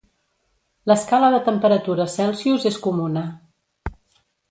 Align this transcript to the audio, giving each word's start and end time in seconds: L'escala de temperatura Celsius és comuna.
L'escala 0.91 1.29
de 1.35 1.43
temperatura 1.51 2.09
Celsius 2.17 2.69
és 2.73 2.83
comuna. 2.89 3.29